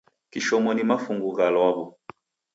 [0.31, 1.85] Kishomo ni mafungu gha law'u.